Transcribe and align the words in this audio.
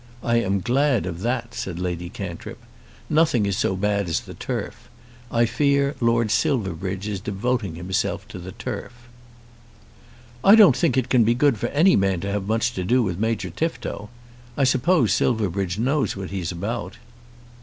"I 0.23 0.37
am 0.37 0.61
glad 0.61 1.05
of 1.05 1.21
that," 1.21 1.53
said 1.53 1.77
Lady 1.77 2.09
Cantrip. 2.09 2.57
"Nothing 3.07 3.45
is 3.45 3.55
so 3.55 3.75
bad 3.75 4.09
as 4.09 4.21
the 4.21 4.33
turf. 4.33 4.89
I 5.31 5.45
fear 5.45 5.93
Lord 5.99 6.31
Silverbridge 6.31 7.07
is 7.07 7.19
devoting 7.19 7.75
himself 7.75 8.27
to 8.29 8.39
the 8.39 8.53
turf." 8.53 8.93
"I 10.43 10.55
don't 10.55 10.75
think 10.75 10.97
it 10.97 11.09
can 11.09 11.23
be 11.23 11.35
good 11.35 11.59
for 11.59 11.67
any 11.67 11.95
man 11.95 12.19
to 12.21 12.31
have 12.31 12.47
much 12.47 12.73
to 12.73 12.83
do 12.83 13.03
with 13.03 13.19
Major 13.19 13.51
Tifto. 13.51 14.09
I 14.57 14.63
suppose 14.63 15.13
Silverbridge 15.13 15.77
knows 15.77 16.15
what 16.17 16.31
he's 16.31 16.51
about." 16.51 16.97